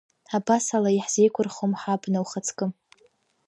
Абас 0.35 0.65
ала 0.77 0.89
иаҳзеиқәырхом 0.93 1.71
ҳабна, 1.81 2.19
ухаҵкы! 2.23 2.65